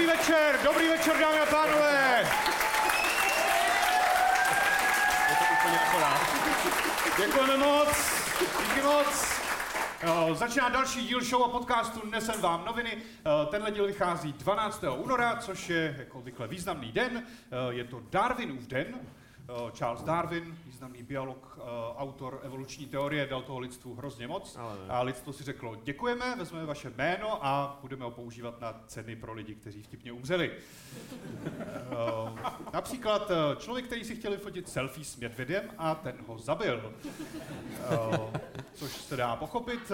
[0.00, 2.26] Dobrý večer, dobrý večer, dámy a pánové.
[7.18, 7.88] Děkujeme moc,
[8.38, 9.40] díky moc.
[10.28, 12.96] Uh, začíná další díl show a podcastu Nesem vám noviny.
[12.96, 14.84] Uh, tenhle díl vychází 12.
[14.96, 17.16] února, což je jako obvykle významný den.
[17.16, 19.00] Uh, je to Darwinův den.
[19.50, 21.62] Uh, Charles Darwin, významný biolog, uh,
[21.96, 24.58] autor evoluční teorie, dal toho lidstvu hrozně moc.
[24.88, 29.32] A lidstvo si řeklo, děkujeme, vezmeme vaše jméno a budeme ho používat na ceny pro
[29.32, 30.50] lidi, kteří vtipně umřeli.
[32.20, 32.38] Uh,
[32.72, 36.94] například člověk, který si chtěl fotit selfie s medvědem a ten ho zabil.
[38.74, 39.92] Což se dá pochopit,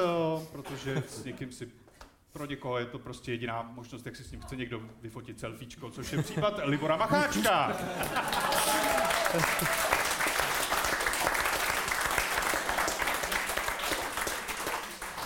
[0.52, 1.70] protože s někým si
[2.36, 5.90] pro někoho je to prostě jediná možnost, jak si s ním chce někdo vyfotit selfiečko,
[5.90, 7.76] což je případ Libora Macháčka.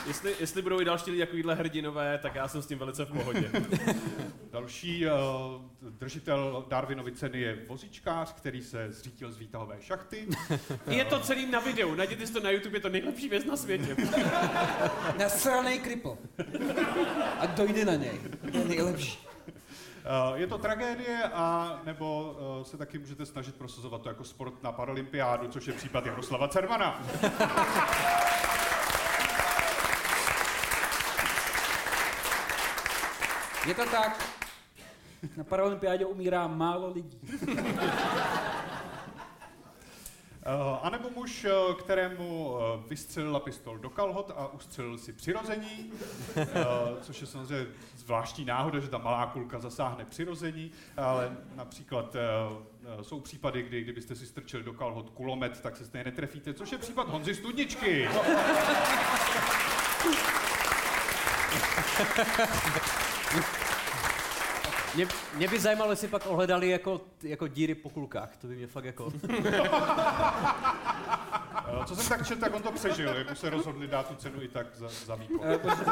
[0.07, 3.13] Jestli, jestli budou i další lidi takovýhle hrdinové, tak já jsem s tím velice v
[3.13, 3.51] pohodě.
[4.53, 5.13] Další uh,
[5.91, 10.29] držitel Darwinovy ceny je vozíčkář, který se zřítil z výtahové šachty.
[10.87, 13.57] Je to celý na videu, najděte si to na YouTube, je to nejlepší věc na
[13.57, 13.97] světě.
[15.19, 16.19] Nasranej kripl.
[17.39, 18.21] A dojde na něj.
[18.53, 19.19] To je nejlepší.
[20.31, 24.63] Uh, je to tragédie, a nebo uh, se taky můžete snažit prosazovat to jako sport
[24.63, 27.03] na paralympiádu, což je případ Jaroslava Cermana.
[33.67, 34.25] Je to tak.
[35.37, 37.21] Na paralympiádě umírá málo lidí.
[40.47, 45.93] Uh, a nebo muž, uh, kterému uh, vystřelila pistol do kalhot a ustřelil si přirození,
[47.01, 47.67] což je samozřejmě
[47.97, 52.17] zvláštní náhoda, že ta malá kulka zasáhne přirození, ale například
[53.03, 56.79] jsou případy, kdy kdybyste si strčili do kalhot kulomet, tak se stejně netrefíte, což je
[56.79, 58.09] případ Honzy Studničky.
[64.95, 68.37] Mě, mě by zajímalo, jestli pak ohledali jako, jako díry po kulkách.
[68.37, 69.05] To by mě fakt jako...
[69.05, 69.13] Uh,
[71.87, 74.49] co jsem tak četl, tak on to přežil, jako se rozhodli dát tu cenu i
[74.49, 75.41] tak za, za výkon.
[75.43, 75.85] Eh, Protože,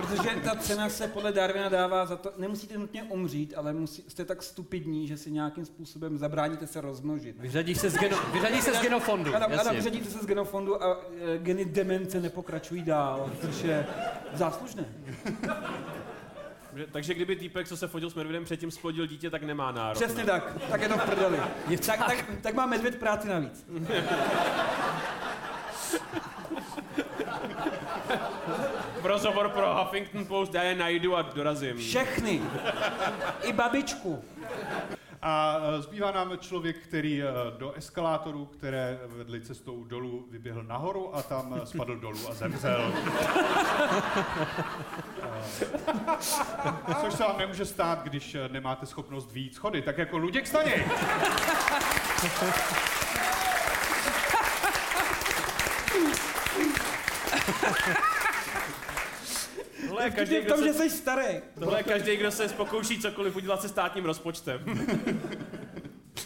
[0.00, 4.24] protože ta cena se podle Darwina dává za to, nemusíte nutně umřít, ale musí, jste
[4.24, 7.38] tak stupidní, že si nějakým způsobem zabráníte se rozmnožit.
[7.38, 9.34] Vyřadí se z, geno, vyřadí se z genofondu.
[9.34, 13.86] Ano, ano, vyřadíte se z genofondu a e, geny demence nepokračují dál, což je
[14.34, 14.84] záslužné.
[16.74, 19.94] Že- Takže kdyby týpek, co se fotil s medvědem, předtím splodil dítě, tak nemá nárok.
[20.02, 21.38] Přesně tak, tak je to v prdeli.
[21.86, 23.66] Tak, tak, tak má medvěd práci navíc.
[29.02, 31.76] Rozhovor pro Huffington Post, já je najdu a dorazím.
[31.78, 32.42] Všechny.
[33.42, 34.24] I babičku.
[35.24, 37.28] A uh, zbývá nám člověk, který uh,
[37.58, 42.92] do eskalátoru, které vedly cestou dolů, vyběhl nahoru a tam uh, spadl dolů a zemřel.
[47.00, 50.88] Což se vám nemůže stát, když nemáte schopnost výjít schody, tak jako Luděk Staněk.
[60.10, 61.40] Tohle je Každý v kdo tom, že se, jsi starý.
[61.58, 64.60] tohle je každý, kdo se pokouší cokoliv udělat se státním rozpočtem.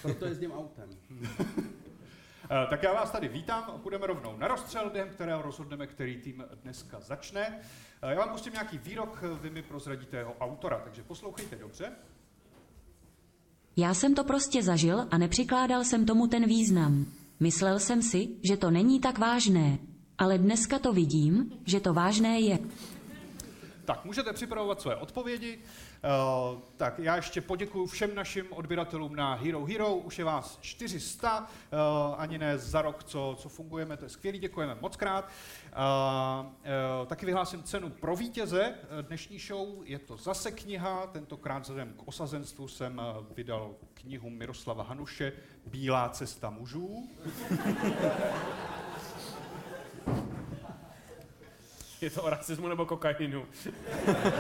[0.02, 0.88] Proto jezdím autem.
[1.10, 6.16] Uh, tak já vás tady vítám a půjdeme rovnou na rozstřel, během kterého rozhodneme, který
[6.16, 7.60] tým dneska začne.
[8.02, 11.92] Uh, já vám pustím nějaký výrok, vy mi prozradíte jeho autora, takže poslouchejte dobře.
[13.76, 17.06] Já jsem to prostě zažil a nepřikládal jsem tomu ten význam.
[17.40, 19.78] Myslel jsem si, že to není tak vážné.
[20.18, 22.58] Ale dneska to vidím, že to vážné je.
[23.86, 25.58] Tak, můžete připravovat své odpovědi.
[25.58, 29.94] Uh, tak já ještě poděkuji všem našim odběratelům na Hero Hero.
[29.94, 31.46] Už je vás 400, uh,
[32.18, 35.24] ani ne za rok, co, co fungujeme, to je skvělý, děkujeme moc krát.
[35.24, 39.68] Uh, taky vyhlásím cenu pro vítěze eh, dnešní show.
[39.84, 43.02] Je to zase kniha, tentokrát vzhledem k osazenstvu jsem
[43.34, 45.32] vydal knihu Miroslava Hanuše
[45.66, 47.08] Bílá cesta mužů.
[52.00, 53.46] Je to o rasismu nebo kokainu?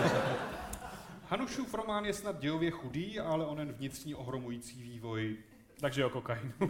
[1.28, 5.36] Hanušův román je snad dějově chudý, ale onen vnitřní ohromující vývoj
[5.80, 6.52] Takže o kokainu.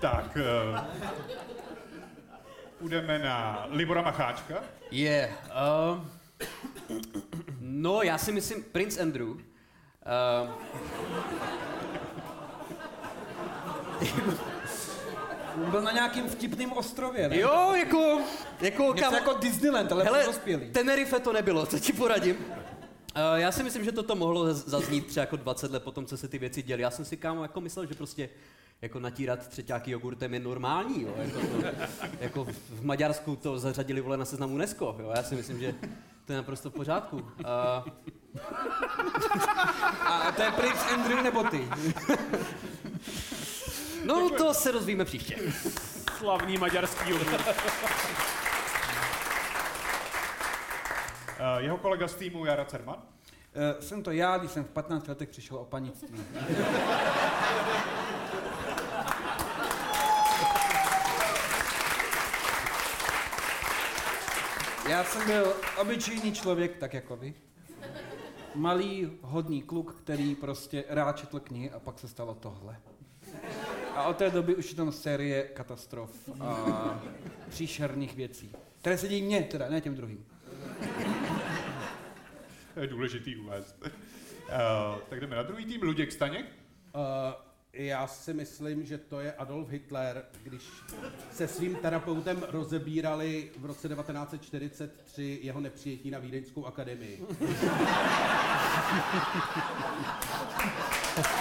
[0.00, 0.36] Tak,
[0.72, 0.78] uh,
[2.78, 4.62] půjdeme na Libora Macháčka.
[4.90, 5.36] Je.
[5.90, 6.04] Uh,
[7.60, 9.28] no, já si myslím, Prince Andrew.
[9.28, 9.40] Uh,
[15.70, 17.38] Byl na nějakým vtipným ostrově, ne?
[17.38, 18.20] jo, jako,
[18.60, 20.70] jako, Něco jako Disneyland, ale hele, dospělý.
[20.70, 22.36] Tenerife to nebylo, co ti poradím.
[22.36, 26.28] Uh, já si myslím, že toto mohlo zaznít třeba jako 20 let potom, co se
[26.28, 26.82] ty věci děly.
[26.82, 28.28] Já jsem si kámo jako myslel, že prostě
[28.82, 31.14] jako natírat třeťáky jogurtem je normální, jo.
[31.16, 31.66] Jako, to,
[32.20, 35.12] jako v Maďarsku to zařadili vole na seznam UNESCO, jo.
[35.16, 35.74] Já si myslím, že
[36.24, 37.28] to je naprosto v pořádku.
[37.44, 37.84] A
[40.04, 41.68] A to je Prince Andrew nebo ty?
[44.10, 45.36] No, to se rozvíme příště.
[46.18, 47.48] Slavný maďarský jogurt.
[51.40, 52.96] Uh, jeho kolega z týmu Jara Cerman.
[52.96, 53.02] Uh,
[53.80, 56.24] jsem to já, když jsem v 15 letech přišel o panictví.
[64.88, 67.34] Já jsem byl obyčejný člověk, tak jako vy.
[68.54, 72.76] Malý, hodný kluk, který prostě rád četl knihy a pak se stalo tohle.
[74.00, 77.02] A od té doby už je tam série katastrof a
[77.48, 78.52] příšerných věcí.
[78.80, 80.26] Které se dějí mně, teda, ne těm druhým.
[82.74, 83.76] To je důležitý uvést.
[83.82, 83.88] Uh,
[85.08, 86.46] tak jdeme na druhý tým, Luděk Staněk.
[86.94, 87.02] Uh,
[87.72, 90.62] já si myslím, že to je Adolf Hitler, když
[91.32, 97.22] se svým terapeutem rozebírali v roce 1943 jeho nepřijetí na Vídeňskou akademii.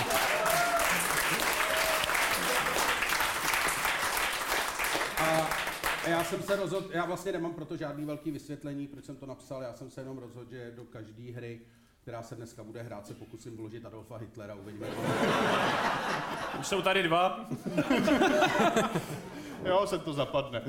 [6.30, 9.74] jsem se rozhodl, já vlastně nemám proto žádný velký vysvětlení, proč jsem to napsal, já
[9.74, 11.62] jsem se jenom rozhodl, že do každé hry,
[12.02, 14.88] která se dneska bude hrát, se pokusím vložit Adolfa Hitlera, uvidíme.
[16.60, 17.50] Už jsou tady dva.
[19.66, 20.62] Jo, se to zapadne.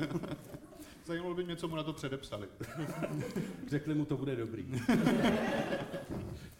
[1.05, 2.47] Zajímalo by mě, co mu na to předepsali.
[3.67, 4.81] Řekli mu, to bude dobrý.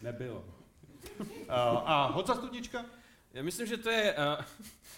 [0.01, 0.43] Nebylo.
[1.19, 1.25] Uh,
[1.85, 2.85] a Honza Studnička?
[3.33, 4.45] Já myslím, že to je uh,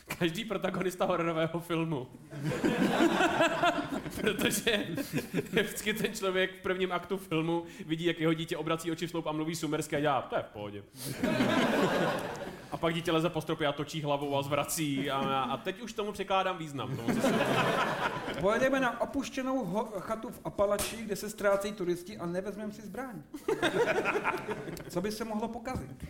[0.20, 2.08] každý protagonista hororového filmu.
[4.22, 4.86] Protože
[5.52, 9.28] vždycky ten člověk v prvním aktu filmu vidí, jak jeho dítě obrací oči v sloup
[9.28, 10.84] a mluví sumersky a dělá, to je v pohodě.
[12.72, 15.94] A pak dítě leze po stropě a točí hlavou a zvrací a, a teď už
[15.94, 16.98] tomu překládám význam.
[16.98, 17.22] Tomu,
[18.42, 23.22] Pojedeme na opuštěnou ho- chatu v Apalači, kde se ztrácejí turisti a nevezmeme si zbraň.
[24.90, 26.06] Co by se mohlo pokazit?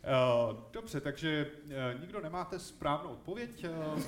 [0.00, 1.46] Uh, dobře, takže
[1.94, 3.66] uh, nikdo nemáte správnou odpověď.
[3.94, 4.02] Uh,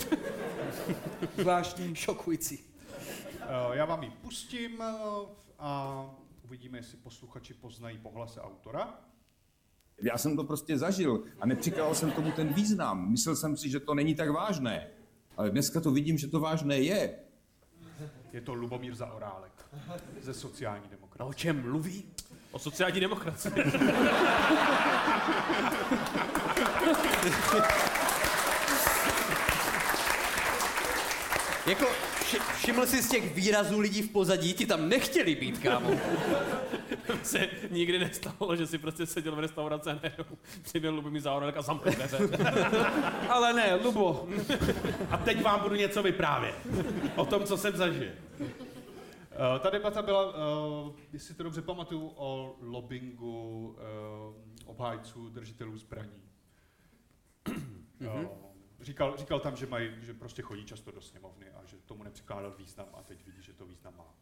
[1.39, 1.95] Zvláštní.
[1.95, 2.59] Šokující.
[2.59, 5.29] uh, já vám ji pustím uh,
[5.59, 6.05] a
[6.45, 9.01] uvidíme, jestli posluchači poznají pohlase autora.
[10.03, 13.11] Já jsem to prostě zažil a nepřikládal jsem tomu ten význam.
[13.11, 14.89] Myslel jsem si, že to není tak vážné.
[15.37, 17.19] Ale dneska to vidím, že to vážné je.
[18.33, 19.53] Je to Lubomír Zaorálek
[20.21, 21.29] ze sociální A demokracie.
[21.29, 22.12] o čem mluví?
[22.53, 23.53] O sociální demokracii.
[31.67, 31.87] Jako,
[32.21, 35.91] vši- všiml jsi z těch výrazů lidí v pozadí, ti tam nechtěli být, kámo.
[37.23, 40.25] se nikdy nestalo, že si prostě seděl v restauraci a najednou
[40.63, 42.19] přiběhl Lubomír Záorek a zamkl dveře.
[43.29, 44.29] Ale ne, Lubo.
[45.11, 46.55] A teď vám budu něco vyprávět.
[47.17, 48.09] O tom, co jsem zažil.
[49.33, 50.37] Uh, ta debata byla,
[50.87, 54.35] uh, jestli to dobře pamatuju, o lobbingu uh,
[54.65, 56.23] obhájců držitelů zbraní.
[58.01, 58.25] Uh,
[58.81, 62.55] říkal, říkal tam, že, mají, že prostě chodí často do sněmovny a že tomu nepřikládal
[62.59, 64.15] význam a teď vidí, že to význam má.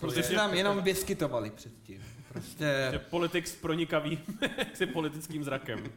[0.00, 2.00] Prostě si tam jenom vyskytovali předtím.
[2.00, 3.00] Že Prostě...
[3.10, 4.18] politik s pronikavým
[4.74, 5.92] si politickým zrakem.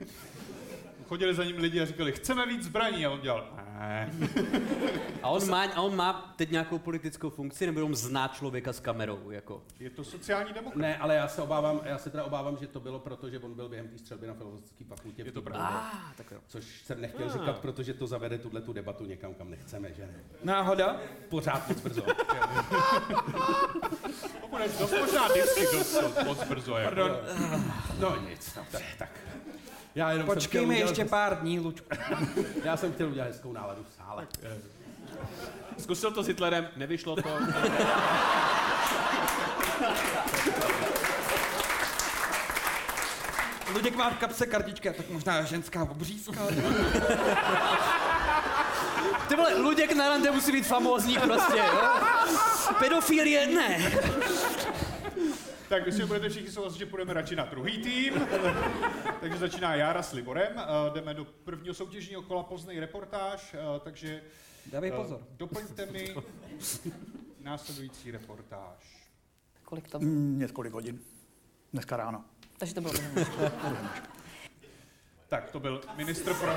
[1.08, 4.12] Chodili za ním lidi a říkali, chceme víc zbraní a on dělal, ne.
[5.24, 8.80] A on, má, a on má teď nějakou politickou funkci, nebo jenom zná člověka s
[8.80, 9.64] kamerou, jako.
[9.80, 10.82] Je to sociální demokrat.
[10.82, 13.54] Ne, ale já se obávám, já se teda obávám, že to bylo proto, že on
[13.54, 15.22] byl během té střelby na filozofické fakultě.
[15.22, 15.68] Je to pravda.
[15.68, 16.38] Ah, tak jo.
[16.48, 20.14] Což jsem nechtěl říkat, protože to zavede tuhle tu debatu někam, kam nechceme, že ne?
[20.44, 20.98] Náhoda?
[21.30, 22.02] Pořád moc brzo.
[24.42, 26.78] To bude dost možná vždycky dost, moc brzo.
[26.78, 26.96] Jako.
[26.96, 27.18] Pardon.
[28.00, 28.66] No nic, no,
[28.98, 29.10] tak.
[29.98, 31.88] Já jenom Počkejme udělat- ještě pár dní, Lučku.
[32.64, 34.28] Já jsem chtěl udělat hezkou náladu v sále.
[35.78, 37.30] Zkusil to s Hitlerem, nevyšlo to.
[43.74, 46.42] Luděk má v kapse kartička, tak možná ženská obřízka.
[49.28, 51.82] Ty vole, Luděk na rande musí být famózní prostě, jo?
[52.80, 53.92] Pedofilie ne.
[55.70, 58.14] Tak jestli budete všichni souhlasit, že půjdeme radši na druhý tým.
[59.22, 60.56] takže začíná Jára s Liborem.
[60.56, 64.22] Uh, jdeme do prvního soutěžního kola Poznej reportáž, uh, takže
[64.66, 65.20] Dávej eh, pozor.
[65.32, 66.16] doplňte mi
[67.44, 69.10] následující reportáž.
[69.64, 70.12] Kolik to bylo?
[70.12, 71.00] Mm, Několik hodin.
[71.74, 72.24] Dneska ráno.
[72.58, 72.94] Takže to bylo
[75.28, 76.52] Tak, to byl ministr pro,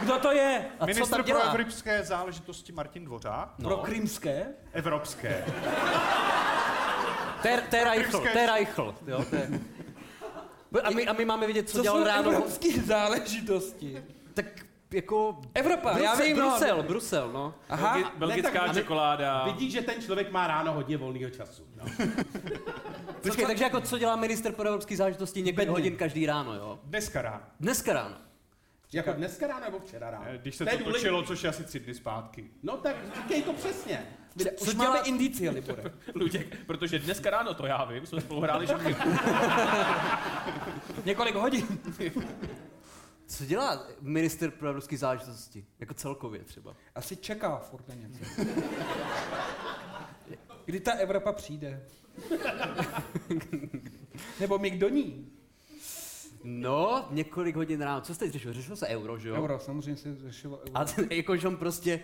[0.00, 0.70] Kdo to je?
[0.80, 3.54] A co ministr tam pro evropské záležitosti Martin Dvořák.
[3.62, 4.46] Pro krymské?
[4.72, 5.44] Evropské.
[7.70, 9.24] To je, Reichl, to je Reichl, jo?
[9.30, 9.50] To je...
[10.84, 12.30] A my, a my máme vědět, co, Co dělal ráno.
[12.30, 14.02] evropské záležitosti?
[14.34, 14.46] Tak
[14.92, 15.40] jako...
[15.54, 16.50] Evropa, Brusel, já vím, no.
[16.50, 17.54] Brusel, Brusel, no.
[17.68, 19.44] Aha, Belgi- belgická Ne, čokoláda.
[19.44, 21.62] Vidíš, že ten člověk má ráno hodně volného času.
[21.76, 21.84] No.
[23.22, 25.72] Počkej, takže jako co dělá minister pro evropské záležitosti několik Bedny.
[25.72, 26.78] hodin každý ráno, jo?
[26.84, 27.40] Dneska ráno.
[27.60, 28.16] Dneska ráno.
[28.94, 30.24] Jako dneska ráno nebo včera ráno?
[30.28, 31.00] Eh, Když se To to důležitý.
[31.02, 32.50] točilo, což je asi tři dny zpátky.
[32.62, 34.06] No tak říkej to přesně.
[34.36, 35.82] Už Co máme dělá- indicie, Libore.
[36.14, 38.94] Luděk, protože dneska ráno to já vím, jsme spolu hráli šachy.
[41.04, 41.66] Několik hodin.
[43.26, 45.66] Co dělá minister pro evropské záležitosti?
[45.80, 46.76] Jako celkově třeba.
[46.94, 48.24] Asi čeká furt na něco.
[50.64, 51.82] Kdy ta Evropa přijde?
[54.40, 55.30] Nebo my do ní?
[56.44, 58.00] No, několik hodin ráno.
[58.00, 58.52] Co jste řešil?
[58.52, 59.34] Řešil se euro, že jo?
[59.34, 60.70] Euro, samozřejmě se řešilo euro.
[60.74, 62.00] A ten, jako, že on prostě,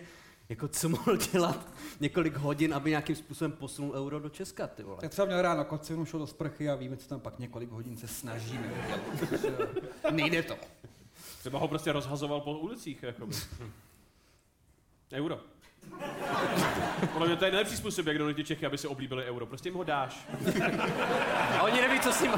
[0.49, 1.67] jako co mohl dělat
[1.99, 4.97] několik hodin, aby nějakým způsobem posunul euro do Česka, ty vole.
[5.01, 7.97] Tak třeba měl ráno kocinu, šel do sprchy a víme, co tam pak několik hodin
[7.97, 8.73] se snažíme.
[10.11, 10.55] Nejde to.
[11.39, 13.35] Třeba ho prostě rozhazoval po ulicích, jakoby.
[15.13, 15.39] Euro.
[17.13, 19.45] Podle mě to je nejlepší způsob, jak donutit Čechy, aby si oblíbili euro.
[19.45, 20.27] Prostě jim ho dáš.
[21.59, 22.31] A oni neví, co s ním...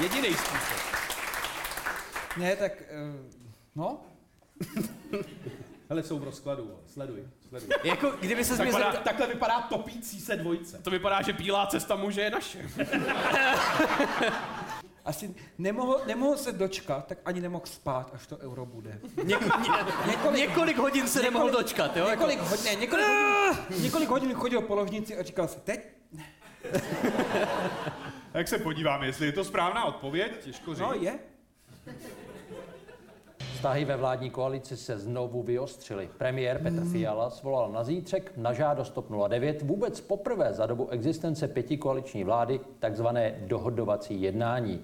[0.00, 0.78] Jediný způsob.
[2.36, 3.30] Ne, tak, eh,
[3.76, 4.00] no,
[5.90, 7.68] Hele, jsou v rozkladu, sleduj, sleduj.
[7.84, 9.02] Jako, kdyby se Tak mě zeptal...
[9.04, 10.78] takhle vypadá topící se dvojce.
[10.78, 12.58] To vypadá, že bílá cesta muže je naše.
[15.04, 19.00] asi nemohl, nemohl se dočkat, tak ani nemohl spát, až to euro bude.
[19.24, 19.68] Něko, ně,
[20.06, 22.06] několik, několik hodin se nemohl dočkat, jo?
[22.06, 25.80] Jako, Několik hodin, ne, několik hodin, několik hodin chodil po ložnici a říkal si, teď?
[28.38, 30.80] A jak se podíváme, jestli je to správná odpověď, těžko říct.
[30.80, 31.18] No, je.
[33.58, 36.08] Vztahy ve vládní koalici se znovu vyostřily.
[36.18, 41.48] Premiér Petr Fiala svolal na zítřek na žádost TOP 09 vůbec poprvé za dobu existence
[41.48, 44.80] pěti koaliční vlády takzvané dohodovací jednání.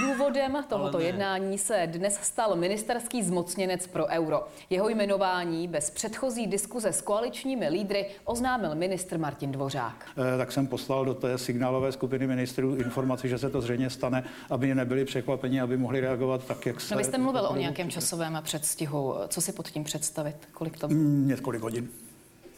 [0.00, 4.44] Důvodem tohoto jednání se dnes stal ministerský zmocněnec pro euro.
[4.70, 10.06] Jeho jmenování bez předchozí diskuze s koaličními lídry oznámil ministr Martin Dvořák.
[10.34, 14.24] Eh, Tak jsem poslal do té signálové skupiny ministrů informaci, že se to zřejmě stane,
[14.50, 16.94] aby nebyli překvapeni, aby mohli reagovat tak, jak se...
[16.94, 19.14] No, vy jste mluvil o nějakém časovém předstihu.
[19.28, 20.36] Co si pod tím představit?
[20.52, 21.88] Kolik to Mm, Několik hodin.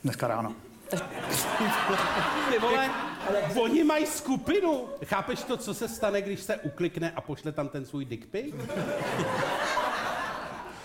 [0.05, 0.55] Dneska ráno.
[2.51, 2.91] Ty vole,
[3.61, 4.85] oni mají skupinu.
[5.05, 8.55] Chápeš to, co se stane, když se uklikne a pošle tam ten svůj dick pic?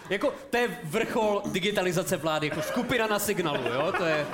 [0.09, 3.93] jako, to je vrchol digitalizace vlády, jako skupina na signalu, jo?
[3.97, 4.25] To je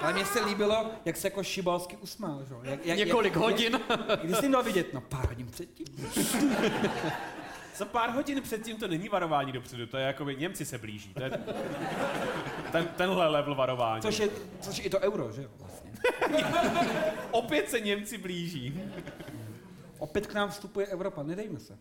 [0.00, 2.54] Ale mně se líbilo, jak se jako šibalsky usmál, že?
[2.54, 2.60] jo?
[2.62, 3.80] Jak, jak, několik jak, hodin.
[4.22, 5.86] Když jsi měl vidět, no pár hodin předtím.
[7.78, 11.14] Za pár hodin předtím to není varování dopředu, to je jako by Němci se blíží.
[11.14, 11.30] To je
[12.72, 14.02] ten, tenhle level varování.
[14.02, 14.28] Což je,
[14.60, 15.48] což je i to euro, že jo?
[15.58, 15.92] Vlastně.
[17.30, 18.82] Opět se Němci blíží.
[19.98, 21.78] Opět k nám vstupuje Evropa, nedejme se.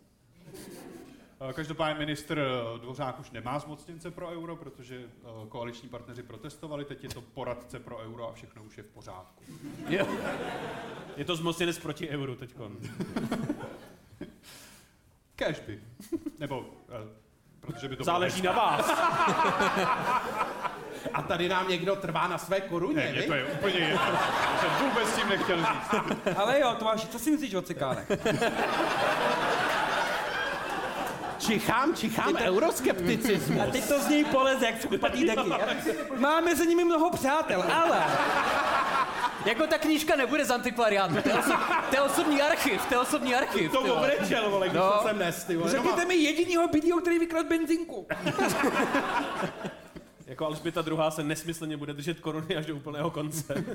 [1.49, 6.85] Eh, Každopádně ministr eh, Dvořák už nemá zmocněnce pro euro, protože eh, koaliční partneři protestovali,
[6.85, 9.43] teď je to poradce pro euro a všechno už je v pořádku.
[9.89, 10.07] Jo.
[11.17, 12.37] Je to zmocněnec proti euru
[15.37, 15.53] teďkon.
[15.53, 15.79] Cashby.
[16.39, 17.07] Nebo, eh,
[17.59, 18.91] protože by to Záleží na vás.
[21.13, 23.99] A tady nám někdo trvá na své koruně, Ne, mě to je úplně jedno.
[23.99, 26.01] To jsem vůbec s tím nechtěl říct.
[26.37, 28.11] Ale jo, Tomáši, co si myslíš o cikánech?
[31.39, 33.61] Čichám, čichám euroskepticismu.
[33.61, 35.49] A teď to z něj poleze, jak šupatý deky.
[36.17, 38.05] Máme mezi nimi mnoho přátel, ale...
[39.47, 41.53] Jako ta knížka nebude z antikvariátu, to je, oso,
[41.89, 43.71] to je osobní archiv, to je osobní archiv.
[43.71, 44.91] To obrečel, vole, když No.
[44.91, 45.71] to jsem nes, ty vole.
[45.71, 48.07] Řekněte mi jedinýho bílýho, který vykradl benzinku.
[50.27, 53.63] Jako Alžběta druhá se nesmyslně bude držet koruny až do úplného konce.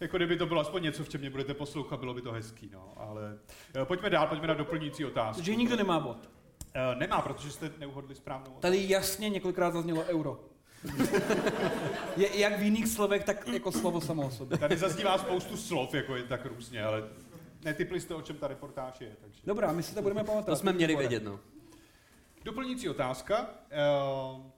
[0.00, 2.70] Jako kdyby to bylo aspoň něco, v čem mě budete poslouchat, bylo by to hezký,
[2.72, 2.92] no.
[2.96, 3.38] Ale
[3.82, 5.42] eh, pojďme dál, pojďme na doplňující otázku.
[5.42, 6.16] Že nikdo nemá bod.
[6.74, 8.60] Eh, Nemá, protože jste neuhodli správnou otázku.
[8.60, 10.40] Tady jasně několikrát zaznělo euro.
[12.16, 14.58] Je, jak v jiných slovech, tak jako slovo samo o sobě.
[14.58, 17.02] Tady zaznívá spoustu slov, jako je tak různě, ale
[17.64, 19.16] netypli jste, o čem ta reportáž je.
[19.20, 19.40] Takže.
[19.44, 20.46] Dobrá, my si to budeme pamatovat.
[20.46, 21.40] To jsme měli vědět, no.
[22.44, 23.50] Doplňující otázka.
[23.70, 24.52] Eh,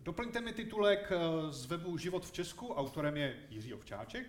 [0.00, 1.18] Doplňte mi titulek eh,
[1.52, 4.26] z webu Život v Česku, autorem je Jiří Ovčáček.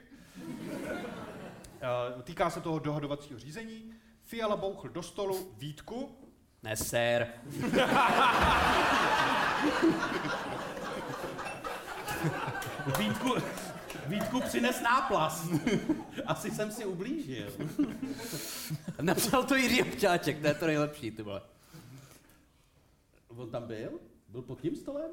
[1.82, 3.94] Eh, Týká se toho dohodovacího řízení.
[4.24, 6.18] Fiala bouchl do stolu Vítku.
[6.64, 7.28] Ne, sér.
[13.00, 13.36] Vítku,
[14.08, 15.52] Vítku přines náplast.
[16.26, 17.48] Asi jsem si ublížil.
[19.02, 21.42] Napsal to Jiří Občáček, to je to nejlepší, ty vole.
[23.28, 23.92] On tam byl?
[24.28, 25.12] Byl pod tím stolem?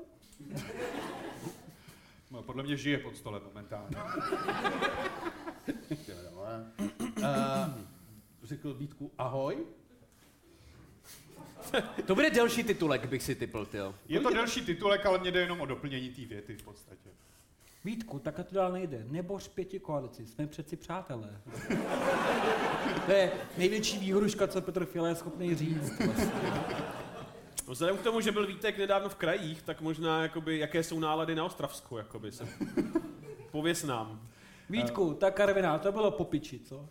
[2.31, 3.97] No, podle mě žije pod stolem momentálně.
[7.19, 7.25] Uh,
[8.43, 9.67] řekl Vítku ahoj.
[12.07, 13.95] To bude delší titulek, bych si typl, jo.
[14.09, 17.11] Je to delší titulek, ale mě jde jenom o doplnění té věty v podstatě.
[17.85, 19.05] Vítku, tak to dál nejde.
[19.11, 21.41] Nebož pěti koalici, jsme přeci přátelé.
[23.07, 25.99] to je největší výhruška, co Petr Fiala je schopný říct.
[26.05, 26.33] Vlastně.
[27.69, 31.35] Vzhledem k tomu, že byl Vítek nedávno v krajích, tak možná, jakoby, jaké jsou nálady
[31.35, 32.49] na Ostravsku, jakoby se.
[33.51, 34.29] Pověs nám.
[34.71, 36.89] Vítku, tak Karviná, to bylo po piči, co?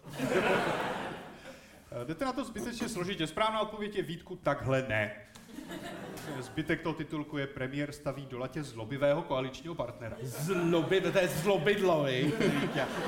[1.92, 3.28] Eh, Jdete na to zbytečně složitě.
[3.28, 5.16] Správná odpověď je Vítku, takhle ne.
[6.40, 10.18] Zbytek toho titulku je premiér staví do latě zlobivého koaličního partnera.
[10.24, 12.34] Zloby, to je zlobidlo, vy.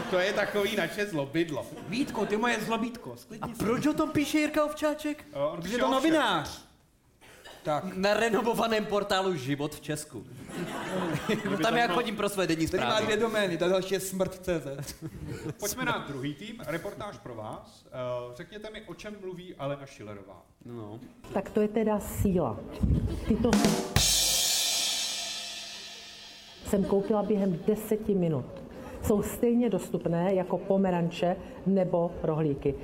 [0.10, 1.66] To je takový naše zlobidlo.
[1.88, 3.64] Vítku, ty moje zlobítko, A sklidni se.
[3.64, 5.26] proč o tom píše Jirka Ovčáček?
[5.34, 6.62] On Protože píše je to novinář.
[7.64, 10.26] Tak, Na renovovaném portálu Život v Česku.
[11.64, 13.06] Tam já chodím pro své denní tady má zprávy.
[13.06, 14.94] dvě domény, ta další je smrt.cz.
[15.60, 17.86] Pojďme na druhý tým, reportáž pro vás.
[17.88, 20.42] Eh, Řekněte mi, o čem mluví Alena Šilerová.
[20.66, 21.00] No.
[21.34, 22.60] Tak to je teda síla.
[23.28, 23.52] Tyto
[26.68, 28.46] jsem koupila během deseti minut.
[29.04, 32.76] Jsou stejně dostupné jako pomeranče nebo rohlíky.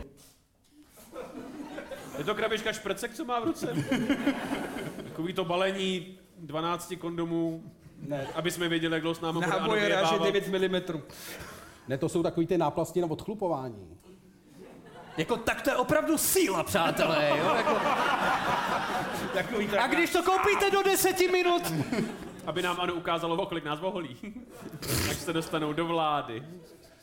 [2.18, 3.68] Je to krabička šprcek, co má v ruce?
[5.04, 7.64] Takový to balení 12 kondomů,
[8.02, 10.50] Ne, aby jsme věděli, jak dlouho s námi bude ano Náboje ráže vyjebávat.
[10.52, 11.02] 9 mm.
[11.88, 13.98] ne, to jsou takový ty náplasti na odchlupování.
[15.18, 17.56] Jako tak to je opravdu síla, přátelé, jo?
[17.56, 17.80] Jako,
[19.34, 21.74] Takový a když to koupíte do deseti minut,
[22.46, 24.18] Aby nám ano ukázalo, o kolik nás oholí.
[25.10, 26.44] Až se dostanou do vlády.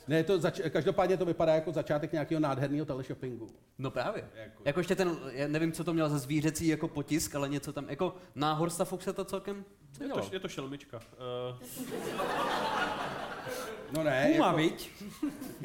[0.07, 3.47] Ne, to zač- každopádně to vypadá jako začátek nějakého nádherného teleshoppingu.
[3.77, 4.29] No právě.
[4.65, 7.89] Jako ještě ten, já nevím, co to měl za zvířecí jako potisk, ale něco tam,
[7.89, 9.65] jako na Horsta Fuchse to celkem
[10.01, 10.99] Je to, je to šelmička.
[10.99, 11.57] Uh,
[13.91, 14.91] No ne, Puma, jako, viď?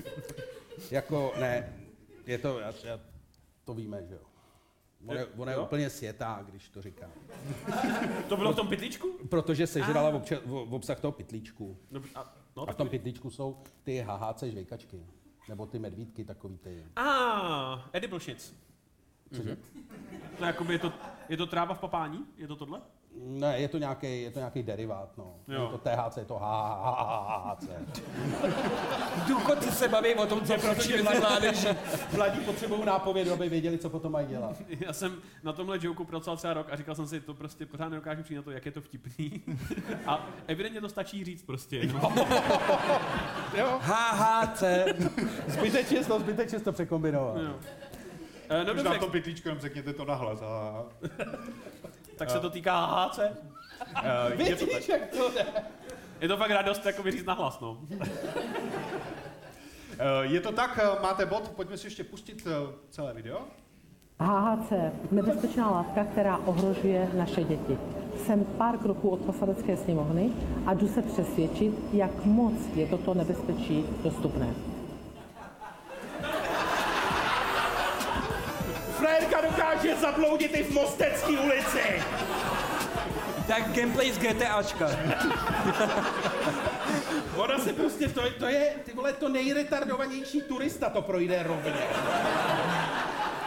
[0.90, 1.76] jako, ne,
[2.26, 3.00] je to, já, já,
[3.64, 4.20] to víme, že jo.
[5.06, 5.64] Ona, je- ona je Jo?
[5.64, 7.10] úplně světá, když to říká.
[8.28, 9.18] to bylo v tom pytlíčku?
[9.30, 11.76] Protože sežrala obča- v obsah toho pytlíčku.
[11.90, 15.06] No, a, no, A v tom pytlíčku jsou ty HHC žvejkačky.
[15.48, 16.86] Nebo ty medvídky, takový ty.
[16.96, 18.54] Ah, edible shits.
[19.32, 19.56] Cože?
[20.40, 20.92] No, jakoby je to,
[21.28, 22.26] je to tráva v papání?
[22.36, 22.80] Je to tohle?
[23.16, 25.34] Ne, je to nějaký, je to nějaký derivát, no.
[25.48, 25.62] Jo.
[25.62, 27.68] Je to THC, je to HHC.
[29.28, 31.68] Důchodci se baví o tom, co proč mezi mládeží.
[32.16, 34.56] Mladí potřebují nápovědu, aby věděli, co potom mají dělat.
[34.80, 37.88] Já jsem na tomhle joku pracoval třeba rok a říkal jsem si, to prostě pořád
[37.88, 39.42] nedokážu přijít na to, jak je to vtipný.
[40.06, 41.86] A evidentně to stačí říct prostě.
[41.86, 42.12] No.
[43.80, 44.62] HHC.
[45.46, 47.40] Zbytečně to, zbytečně to překombinoval.
[47.40, 47.54] Jo.
[48.48, 50.42] Eh, No Když dobře, na tom pytlíčku jenom řekněte to nahlas.
[50.42, 50.82] A...
[52.20, 53.18] tak se to týká HHC.
[53.18, 54.88] Eh, je to tak.
[54.88, 55.46] jak to jde?
[56.20, 57.78] Je to fakt radost jako říct nahlas, no.
[59.98, 63.38] Eh, Je to tak, eh, máte bod, pojďme si ještě pustit eh, celé video.
[64.18, 64.72] HHC,
[65.10, 67.78] nebezpečná látka, která ohrožuje naše děti.
[68.16, 70.30] Jsem pár kroků od poslanecké sněmovny
[70.66, 74.54] a jdu se přesvědčit, jak moc je toto nebezpečí dostupné.
[79.20, 82.02] Frérka dokáže zabloudit i v Mostecké ulici.
[83.48, 84.86] Tak gameplay z GTAčka.
[87.36, 91.72] Ona se prostě, to, je- to je, ty vole, to nejretardovanější turista to projde rovně.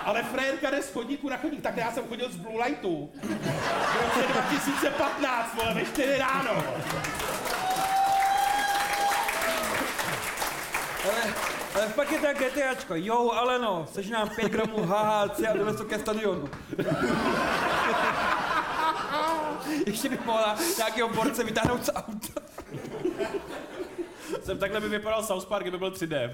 [0.05, 3.09] Ale frérka jde z chodníku na chodník, tak já jsem chodil z Blue Lightu.
[3.23, 6.63] V roce 2015, vole, ve 4 ráno.
[11.03, 11.33] Ale
[11.95, 12.95] pak je tak GTAčko.
[12.95, 16.49] Jo, ale no, sež nám 5 gramů HHC a jdeme to ke stadionu.
[19.86, 22.41] Ještě bych mohla nějakého borce vytáhnout z auta.
[24.43, 26.31] Jsem takhle by vypadal South Park, kdyby byl 3D.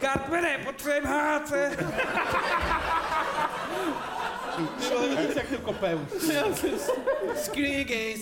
[0.00, 1.52] Cartmane, potřebujeme HHC.
[4.58, 5.50] Vidíš, jak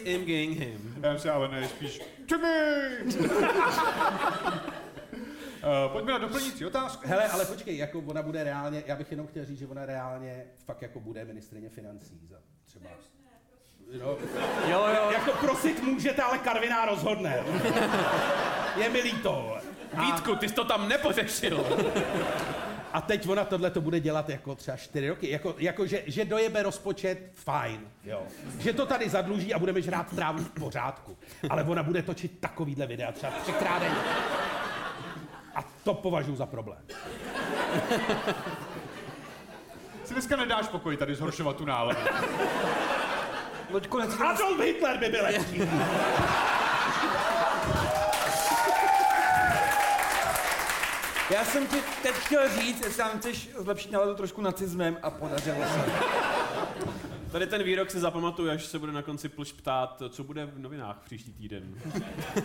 [0.04, 0.94] im gang him.
[1.02, 2.00] Já myslím, ale ne, spíš!
[5.66, 7.08] Eh, Pojďme na doplňující otázku.
[7.08, 10.44] Hele, ale počkej, jako ona bude reálně, já bych jenom chtěl říct, že ona reálně
[10.64, 12.90] fakt jako bude ministrině financí za třeba...
[14.00, 14.16] No,
[14.68, 15.10] jo, jo.
[15.12, 17.44] jako prosit můžete, ale Karviná rozhodne.
[18.76, 19.42] Je mi líto.
[19.46, 19.60] vole.
[20.06, 21.66] Vítku, ty jsi to tam nepořešil.
[22.94, 25.30] A teď ona tohle to bude dělat jako třeba čtyři roky.
[25.30, 27.80] Jako, jako že, že dojebe rozpočet, fajn.
[28.04, 28.22] Jo.
[28.58, 31.16] Že to tady zadluží a budeme žrát trávu v pořádku.
[31.50, 34.00] Ale ona bude točit takovýhle videa třeba třikrát denně.
[35.54, 36.78] A to považuji za problém.
[40.04, 42.00] Si dneska nedáš pokoj tady zhoršovat tu náladu.
[44.20, 45.62] Adolf Hitler by byl lepší.
[51.30, 55.56] Já jsem ti teď chtěl říct, jestli tam chceš zlepšit náladu trošku nacismem a podařilo
[55.56, 55.92] se.
[57.32, 60.58] Tady ten výrok si zapamatuju, až se bude na konci plž ptát, co bude v
[60.58, 61.74] novinách příští týden.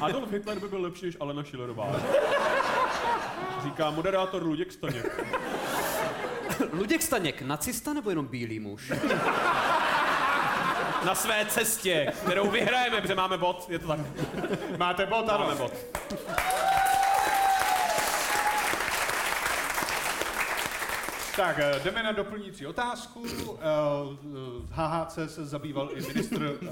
[0.01, 1.95] Adolf Hitler by byl lepší než Alena Schillerová.
[3.63, 5.25] Říká moderátor Luděk Staněk.
[6.73, 8.91] Luděk Staněk, nacista nebo jenom bílý muž?
[11.05, 13.99] Na své cestě, kterou vyhrajeme, protože máme bod, je to tak.
[14.77, 15.39] Máte bod, ano.
[15.39, 15.73] Máme bod.
[21.39, 23.23] Tak, eh, jdeme na doplňující otázku.
[23.27, 26.67] Eh, eh, HHC se zabýval i ministr eh,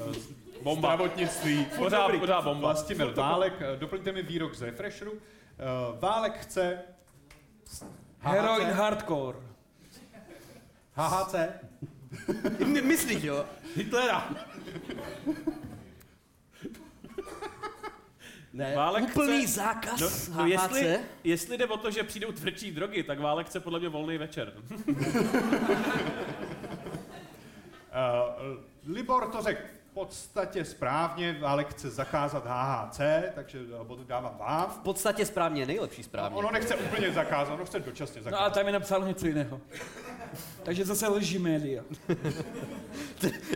[0.64, 0.88] Bomba.
[0.96, 1.66] zdravotnictví.
[1.78, 2.20] Pořád- Dobrý.
[2.20, 2.68] pořád bomba.
[2.68, 3.54] Vlastimil Válek.
[3.60, 5.14] Eh, Doplňte mi výrok z Refresheru.
[5.14, 5.64] Eh,
[6.00, 6.80] Válek chce...
[8.20, 9.38] Heroin hardcore.
[10.96, 11.36] HHC.
[12.66, 13.46] My, myslíš, jo?
[13.76, 14.30] Hitlera.
[18.58, 19.54] Ne, Válek Úplný chce...
[19.54, 20.38] zákaz No, HHC?
[20.38, 23.90] no jestli, jestli jde o to, že přijdou tvrdší drogy, tak Válek chce podle mě
[23.90, 24.54] volný večer.
[24.88, 24.94] Uh,
[28.96, 33.00] Libor to řekl v podstatě správně, Válek chce zakázat HHC,
[33.36, 34.70] takže eh, bod dávám vám.
[34.70, 36.38] V podstatě správně, nejlepší správně.
[36.38, 38.54] Ono nechce úplně zakázat, ono chce dočasně No a zakázat.
[38.54, 39.62] tam je napsáno něco jiného.
[40.64, 41.84] Takže zase lží média.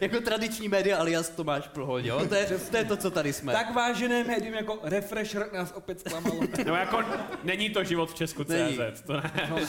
[0.02, 2.28] jako tradiční média alias Tomáš Plhoň, jo?
[2.28, 3.54] To je, to je to, co tady jsme.
[3.54, 6.42] Tak vážené médium jako Refresher nás opět zklamalo.
[6.66, 7.04] No jako,
[7.44, 8.78] není to život v Česku Není.
[8.78, 9.52] CZ, to ne.
[9.52, 9.60] Uh,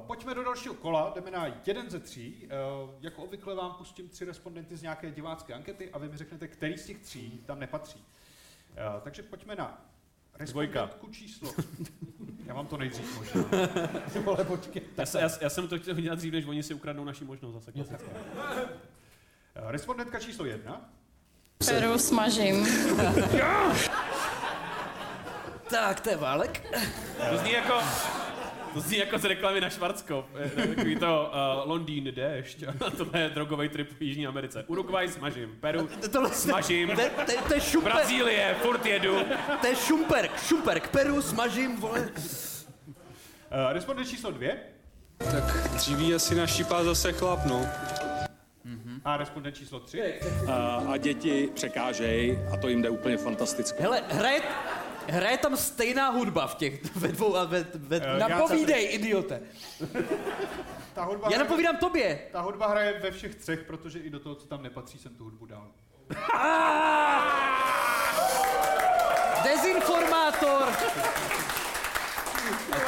[0.06, 2.48] pojďme do dalšího kola, jdeme na jeden ze tří.
[2.84, 6.48] Uh, jako obvykle vám pustím tři respondenty z nějaké divácké ankety a vy mi řeknete,
[6.48, 7.98] který z těch tří tam nepatří.
[7.98, 9.89] Uh, takže pojďme na
[10.38, 11.54] respondentku číslo.
[12.46, 13.44] Já vám to nejdřív možná.
[14.24, 14.82] vole, počkej.
[14.96, 17.54] Já, se- já, já jsem to chtěl udělat dřív, než oni si ukradnou naši možnost
[17.54, 17.72] zase.
[17.72, 18.04] klasicky.
[18.04, 18.10] Uh,
[19.70, 20.90] respondentka číslo jedna.
[21.66, 22.66] Peru smažím.
[25.70, 26.76] Tak, to je Válek.
[27.30, 27.80] To zní jako...
[28.74, 30.28] To zní jako z reklamy na Schwarzkopf.
[30.40, 31.32] Eh, Takový to
[31.64, 32.62] uh, Londýn, déšť.
[32.86, 34.64] A tohle je drogový trip v Jižní Americe.
[34.66, 39.16] Uruguay smažím, Peru Tohle smažím, To, je- to, je- to je šumper, Brazílie, furt jedu.
[39.60, 42.00] to je šumperk, šumperk, Peru, smažím, vole.
[42.00, 44.56] Uh, respondent číslo dvě.
[45.18, 47.66] Tak dříví asi našípá zase chlap, no.
[49.04, 50.20] A respondent číslo tři.
[50.52, 53.82] A, a děti překážejí a to jim jde úplně fantasticky.
[53.82, 54.40] Hele, hraje,
[55.10, 59.40] hraje tam stejná hudba v těch ve dvou a ve, ve Eh, já Napovídej, idiote.
[60.94, 62.20] Ta hudba, Já hraje, napovídám tobě.
[62.32, 65.24] ta hudba hraje ve všech třech, protože i do toho, co tam nepatří, jsem tu
[65.24, 65.66] hudbu dal.
[69.44, 70.68] Dezinformátor.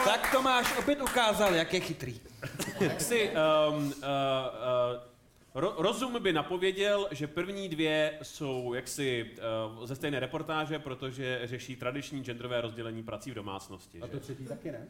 [0.05, 2.21] Tak Tomáš opět ukázal, jak je chytrý.
[2.89, 3.93] Tak si um, uh, uh,
[5.55, 9.31] ro, rozum by napověděl, že první dvě jsou jaksi
[9.79, 14.01] uh, ze stejné reportáže, protože řeší tradiční genderové rozdělení prací v domácnosti.
[14.03, 14.13] A Že?
[14.13, 14.89] to třetí taky ne?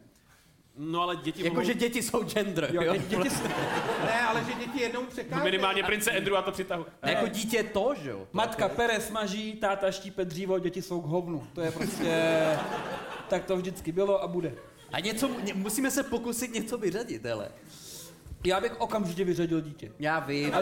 [0.77, 1.79] No ale děti Jakože mohou...
[1.79, 2.81] děti jsou gender, jo?
[2.81, 3.29] Jo, děti, děti,
[4.05, 5.43] Ne, ale že děti jednou No, překážejí.
[5.43, 6.85] minimálně prince Andrew a to přitahu.
[7.03, 8.27] Ne, jako dítě to, že jo?
[8.33, 11.47] matka pere smaží, táta štípe dřívo, děti jsou k hovnu.
[11.53, 12.45] To je prostě...
[13.29, 14.55] Tak to vždycky bylo a bude.
[14.91, 17.51] A něco, ně- musíme se pokusit něco vyřadit, hele.
[18.45, 19.91] Já bych okamžitě vyřadil dítě.
[19.99, 20.53] Já vím.
[20.55, 20.61] A,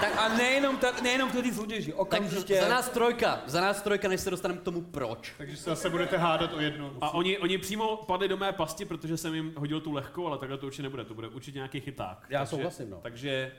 [0.00, 2.60] tak a nejenom, ta, nejenom to ty soutěži, Tak okamžitě.
[2.60, 5.34] za nás trojka, za nás trojka, než se dostaneme k tomu proč.
[5.38, 6.92] Takže se zase budete hádat o jednu.
[7.00, 10.38] A oni, oni přímo padli do mé pasti, protože jsem jim hodil tu lehkou, ale
[10.38, 12.26] takhle to určitě nebude, to bude určitě nějaký chyták.
[12.28, 12.96] Já takže, souhlasím, no.
[13.02, 13.52] Takže,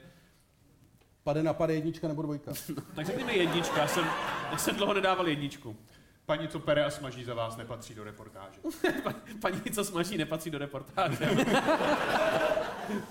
[1.23, 2.51] Pade na pade jednička nebo dvojka.
[2.95, 4.05] tak řekni mi jednička, já jsem,
[4.51, 5.75] já jsem dlouho nedával jedničku.
[6.25, 8.59] Paní, co pere a smaží za vás, nepatří do reportáže.
[9.41, 11.25] Paní, co smaží, nepatří do reportáže.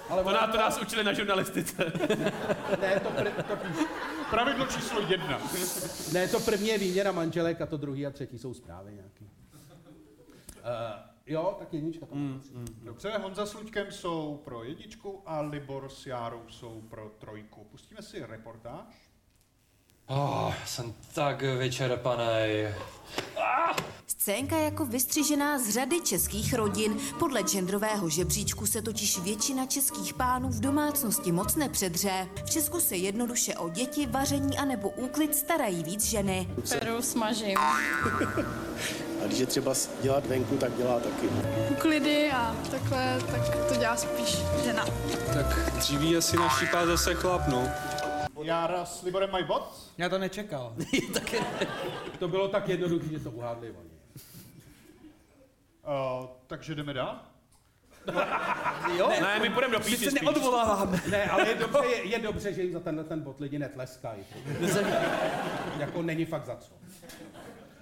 [0.08, 1.84] Ale To, nás, to nás učili na žurnalistice.
[2.80, 3.58] ne, to, pr, to,
[4.30, 5.40] Pravidlo číslo jedna.
[6.12, 9.24] ne, to první je výměna manželek a to druhý a třetí jsou zprávy nějaký.
[9.24, 9.30] Uh,
[11.26, 12.52] jo, tak jednička tam Mm, patří.
[12.82, 17.64] Dobře, Honza s Luďkem jsou pro jedničku a Libor s Járou jsou pro trojku.
[17.70, 19.11] Pustíme si reportáž.
[20.14, 22.24] Oh, jsem tak vyčerpaný.
[24.06, 26.96] Scénka jako vystřižená z řady českých rodin.
[27.18, 32.28] Podle genderového žebříčku se totiž většina českých pánů v domácnosti moc nepředře.
[32.46, 36.48] V Česku se jednoduše o děti, vaření anebo úklid starají víc ženy.
[36.68, 37.58] Peru smažím.
[37.58, 39.72] A když je třeba
[40.02, 41.28] dělat venku, tak dělá taky.
[41.70, 44.84] Uklidy a takhle, tak to dělá spíš žena.
[45.34, 47.68] Tak dříví asi našípá zase chlap, no.
[48.42, 49.90] Jára s Liborem mají bod.
[49.98, 50.74] Já to nečekal.
[52.18, 53.90] To bylo tak jednoduché, že to uhádli oni.
[56.20, 57.20] Uh, takže jdeme dál.
[58.96, 59.08] Jo?
[59.20, 60.20] Ne, my půjdeme do píči se spíš.
[60.22, 61.00] neodvoláváme.
[61.10, 64.24] Ne, ale je dobře, je, je dobře, že jim za tenhle ten bod lidi netleskají.
[65.78, 66.72] jako není fakt za co.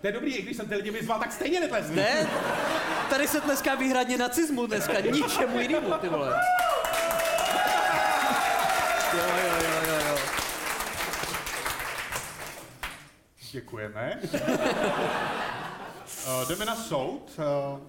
[0.00, 1.96] To je dobrý, i když jsem ty lidi vyzval, tak stejně netleskají.
[1.96, 2.26] Ne,
[3.10, 6.40] tady se tleská výhradně nacismu dneska, ničemu jinému, ty vole.
[9.14, 10.16] Jo, jo, jo, jo, jo.
[13.52, 14.20] Děkujeme.
[14.32, 14.38] uh,
[16.48, 17.38] jdeme na soud.
[17.38, 17.80] Uh,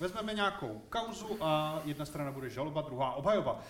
[0.00, 3.52] vezmeme nějakou kauzu a jedna strana bude žaloba, druhá obhajoba.
[3.52, 3.60] Uh,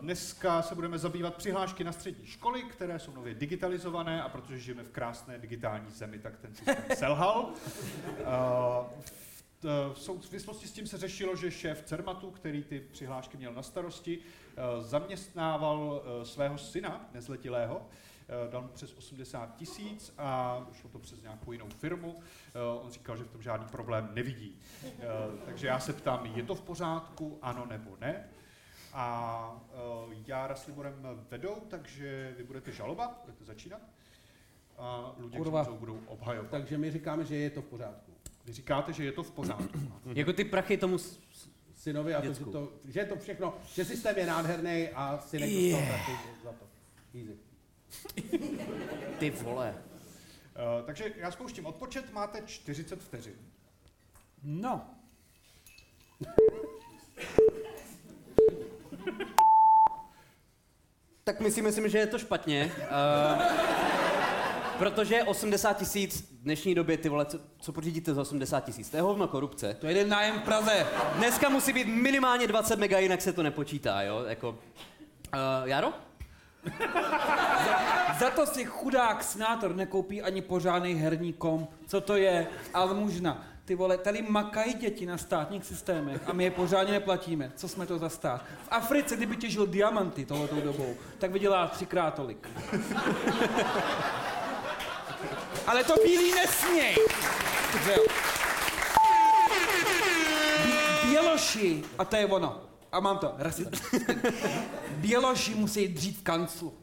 [0.00, 4.82] dneska se budeme zabývat přihlášky na střední školy, které jsou nově digitalizované a protože žijeme
[4.82, 7.42] v krásné digitální zemi, tak ten systém selhal.
[7.42, 8.86] Uh,
[9.94, 14.18] v- souvislosti s tím se řešilo, že šéf Cermatu, který ty přihlášky měl na starosti,
[14.80, 17.86] zaměstnával svého syna, nezletilého,
[18.50, 22.16] dal mu přes 80 tisíc a šlo to přes nějakou jinou firmu.
[22.54, 24.58] Eh, On říkal, že v tom žádný problém nevidí.
[24.84, 24.92] Eh,
[25.44, 28.28] Takže já se ptám, je to v pořádku, ano nebo ne?
[28.92, 29.64] A
[30.10, 30.94] eh, Jára s Liborem
[31.30, 33.80] vedou, takže vy budete žaloba, budete začínat.
[34.78, 35.64] A Luděk Kurva.
[35.64, 36.50] budou obhajovat.
[36.50, 38.12] Takže my říkáme, že je to v pořádku.
[38.44, 39.78] Vy říkáte, že je to v pořádku.
[40.14, 40.98] Jako ty prachy tomu
[41.74, 45.80] Synovi a to, to, že je to všechno, že systém je nádherný a synek Yeah.
[45.80, 46.12] dostal prachy
[46.44, 46.66] za to.
[47.18, 47.36] Easy.
[49.18, 49.74] Ty vole.
[50.78, 53.34] Uh, takže já spouštím odpočet, máte 40 vteřin.
[54.42, 54.90] No.
[61.24, 62.72] Tak my si myslím, že je to špatně.
[62.76, 63.42] Uh,
[64.78, 68.90] protože 80 tisíc v dnešní době, ty vole, co, co pořídíte za 80 tisíc?
[68.90, 69.74] To je hovno korupce.
[69.74, 70.86] To je jeden nájem v Praze.
[71.14, 74.24] Dneska musí být minimálně 20 mega, jinak se to nepočítá, jo?
[74.28, 74.58] Jako, uh,
[75.64, 75.92] Jaro?
[78.20, 81.70] Za to si chudák senátor nekoupí ani pořádný herní komp.
[81.86, 82.46] Co to je?
[82.74, 83.46] Ale možná.
[83.64, 87.52] Ty vole, tady makají děti na státních systémech a my je pořádně neplatíme.
[87.56, 88.44] Co jsme to za stát?
[88.64, 92.48] V Africe, kdyby těžil diamanty tohletou dobou, tak vydělá třikrát tolik.
[95.66, 96.96] Ale to bílý nesměj!
[101.08, 102.62] Běloši, a to je ono,
[102.94, 103.82] a mám to, rasismus.
[104.96, 106.74] Běloši musí dřít v kanclu.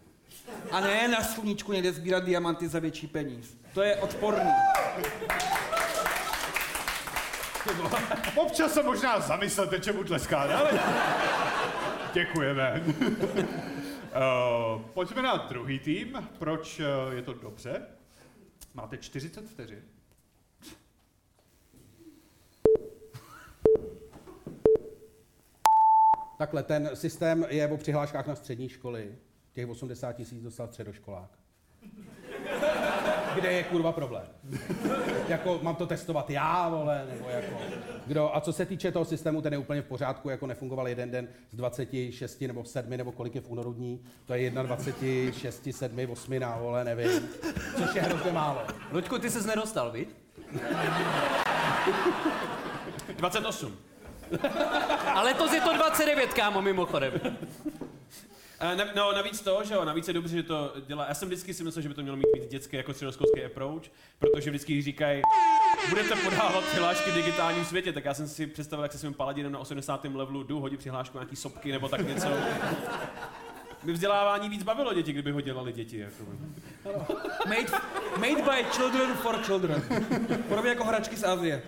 [0.72, 3.58] A ne na sluníčku někde sbírat diamanty za větší peníz.
[3.74, 4.52] To je odporný.
[8.36, 10.72] Občas se možná zamyslete, čemu tleskáte, ale...
[12.14, 12.84] Děkujeme.
[14.76, 16.30] uh, pojďme na druhý tým.
[16.40, 17.82] Proč uh, je to dobře?
[18.74, 19.84] Máte 40 vteřin.
[26.42, 29.16] Takhle, ten systém je o přihláškách na střední školy.
[29.54, 31.30] Těch 80 tisíc dostal středoškolák.
[33.36, 34.28] Kde je kurva problém?
[35.28, 37.58] jako, mám to testovat já, vole, nebo jako...
[38.08, 38.36] Kdo?
[38.36, 41.28] A co se týče toho systému, ten je úplně v pořádku, jako nefungoval jeden den
[41.52, 44.04] z 26 nebo 7 nebo kolik je v únoru dní.
[44.26, 47.30] To je 21, 6, 7, 8, na, vole, nevím.
[47.78, 48.62] Což je hrozně málo.
[48.92, 50.08] Luďku, ty jsi nedostal, víš?
[53.18, 53.78] 28.
[55.14, 57.14] Ale to je to 29, kámo, mimochodem.
[58.60, 61.06] A na, no, navíc to, že jo, navíc je dobře, že to dělá.
[61.08, 63.84] Já jsem vždycky si myslel, že by to mělo mít víc dětské jako středoškolský approach,
[64.20, 65.22] protože vždycky říkají,
[65.90, 69.52] budete podávat přihlášky v digitálním světě, tak já jsem si představil, jak se svým paladinem
[69.52, 70.06] na 80.
[70.14, 72.28] levelu jdu, hodit přihlášku nějaký sopky nebo tak něco.
[73.84, 75.98] By vzdělávání víc bavilo děti, kdyby ho dělali děti.
[75.98, 76.24] Jako.
[77.48, 77.72] Made,
[78.18, 79.84] made by children for children.
[80.48, 81.64] Podobně jako hračky z Azie.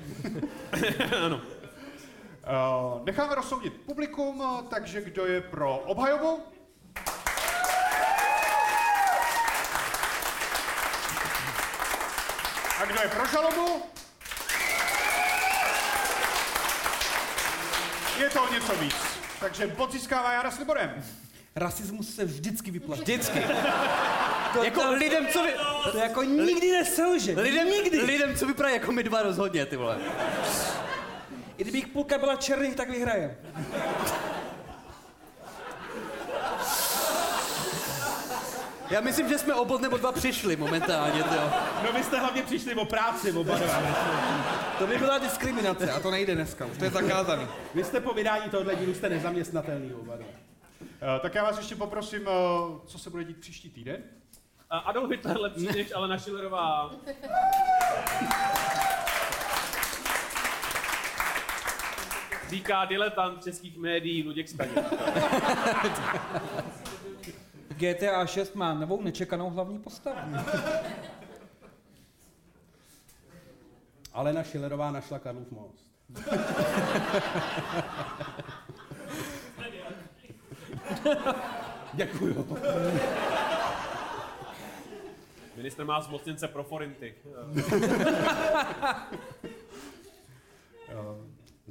[1.26, 1.41] ano.
[2.44, 6.44] Uh, necháme rozsoudit publikum, takže kdo je pro obhajobu?
[12.82, 13.82] A kdo je pro žalobu?
[18.20, 18.96] Je to o něco víc.
[19.40, 21.04] Takže bod získává Jara s Liborem.
[21.56, 23.02] Rasismus se vždycky vyplatí.
[23.02, 23.44] Vždycky.
[24.54, 25.54] To, jako to, lidem, co vy...
[25.92, 27.32] To jako nikdy neselže.
[27.32, 28.02] Lidem, nikdy.
[28.02, 29.98] lidem, co vypadá jako my dva rozhodně, ty vole.
[31.58, 33.38] I kdybych půlka byla černých, tak vyhraje.
[38.89, 41.54] Já myslím, že jsme obod nebo dva přišli momentálně, jo.
[41.84, 43.82] No vy jste hlavně přišli o práci, oba dva.
[44.80, 47.48] To by byla diskriminace a to nejde dneska, už to je zakázaný.
[47.74, 50.26] Vy jste po vydání tohohle dílu jste nezaměstnatelný oba dva.
[50.26, 54.04] Uh, tak já vás ještě poprosím, uh, co se bude dít příští týden.
[54.70, 56.92] A Adolf Hitler lepší než Alena Schillerová.
[62.54, 64.74] Říká diletant českých médií Luděk Staněk.
[67.68, 70.20] GTA 6 má novou nečekanou hlavní postavu.
[74.13, 75.86] Alena Schillerová našla Karlův most.
[81.94, 82.58] Děkuju.
[85.56, 87.16] Minister má zmocněnce pro forinty.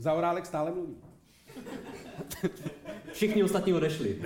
[0.03, 0.97] Zaorálek stále mluví.
[3.13, 4.23] Všichni ostatní odešli.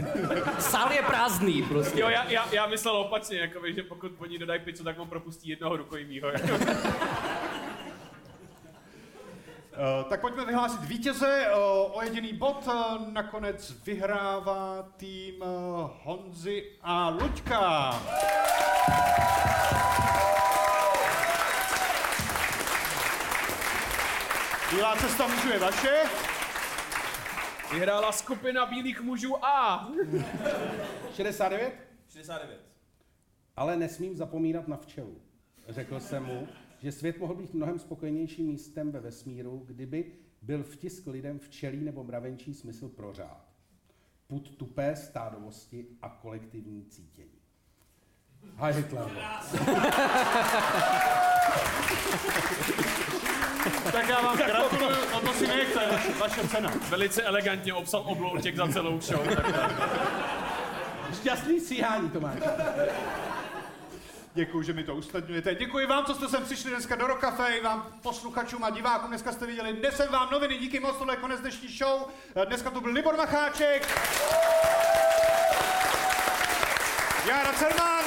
[0.58, 2.00] Sál je prázdný prostě.
[2.00, 5.48] Jo, já, já, já myslel opačně, jakoby, že pokud oni dodají pizzu, tak on propustí
[5.48, 6.28] jednoho rukojmího.
[6.28, 6.34] Uh,
[10.08, 11.46] tak pojďme vyhlásit vítěze.
[11.52, 11.58] Uh,
[11.96, 17.92] o jediný bod uh, nakonec vyhrává tým uh, Honzy a Luďka.
[24.70, 26.02] Bílá cesta mužů je vaše.
[27.72, 29.88] Vyhrála skupina bílých mužů A.
[31.12, 31.74] 69?
[32.08, 32.60] 69.
[33.56, 35.20] Ale nesmím zapomínat na včelu.
[35.68, 36.48] Řekl jsem mu,
[36.78, 42.04] že svět mohl být mnohem spokojenějším místem ve vesmíru, kdyby byl vtisk lidem včelí nebo
[42.04, 43.48] mravenčí smysl pro řád.
[44.26, 47.40] Put tupé stádovosti a kolektivní cítění.
[48.56, 49.10] Hi Hitler.
[53.92, 55.80] Tak já vám gratuluju, no to si nechte,
[56.18, 56.72] vaše, cena.
[56.88, 59.26] Velice elegantně obsal oblouček za celou show.
[61.20, 62.38] Šťastný stříhání, Tomáš.
[64.34, 65.54] Děkuji, že mi to usnadňujete.
[65.54, 69.08] Děkuji vám, co jste sem přišli dneska do Rokafe, vám posluchačům a divákům.
[69.08, 72.02] Dneska jste viděli, nesem vám noviny, díky moc, tohle je konec dnešní show.
[72.44, 74.00] Dneska tu byl Libor Macháček,
[77.28, 78.04] Jára Cerman,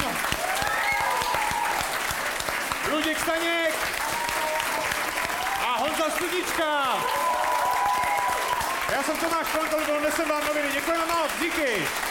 [2.91, 3.98] Luděk Staněk
[5.99, 7.03] Honza Studička.
[8.91, 10.71] Já jsem Tomáš Kolem, to bylo Nesem vám noviny.
[10.71, 12.08] Děkujeme moc, díky.